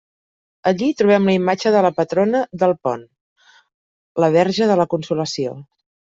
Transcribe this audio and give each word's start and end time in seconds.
Allí 0.69 0.87
trobem 1.01 1.27
la 1.29 1.33
imatge 1.39 1.73
de 1.75 1.83
la 1.85 1.91
patrona 1.99 2.41
d'Alpont: 2.63 3.03
la 4.25 4.31
Verge 4.37 4.69
de 4.71 4.79
la 4.81 4.87
Consolació. 4.95 5.53